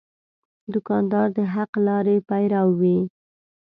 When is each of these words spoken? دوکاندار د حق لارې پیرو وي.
دوکاندار 0.73 1.27
د 1.37 1.39
حق 1.53 1.71
لارې 1.87 2.15
پیرو 2.29 2.65
وي. 2.79 2.97